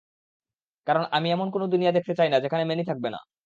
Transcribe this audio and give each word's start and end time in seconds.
কারণ 0.87 1.03
আমি 1.11 1.27
এমন 1.31 1.47
কোন 1.51 1.63
দুনিয়া 1.73 1.91
দেখতে 1.93 2.13
চাই 2.15 2.29
না 2.29 2.37
যেখানে 2.43 2.63
ম্যানি 2.65 2.83
থাকবে 2.87 3.09
না। 3.15 3.19